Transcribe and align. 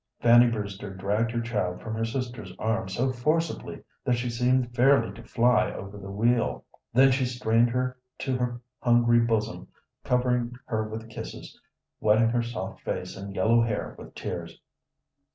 Fanny 0.19 0.47
Brewster 0.49 0.91
dragged 0.95 1.29
her 1.29 1.41
child 1.41 1.79
from 1.79 1.93
her 1.93 2.05
sister's 2.05 2.51
arms 2.57 2.95
so 2.95 3.11
forcibly 3.11 3.83
that 4.03 4.15
she 4.15 4.31
seemed 4.31 4.73
fairly 4.73 5.13
to 5.13 5.21
fly 5.21 5.71
over 5.71 5.95
the 5.95 6.09
wheel. 6.09 6.65
Then 6.91 7.11
she 7.11 7.23
strained 7.23 7.69
her 7.69 7.99
to 8.17 8.35
her 8.35 8.61
hungry 8.79 9.19
bosom, 9.19 9.67
covering 10.03 10.55
her 10.65 10.87
with 10.87 11.07
kisses, 11.11 11.55
wetting 11.99 12.29
her 12.29 12.41
soft 12.41 12.81
face 12.81 13.15
and 13.15 13.35
yellow 13.35 13.61
hair 13.61 13.93
with 13.99 14.15
tears. 14.15 14.59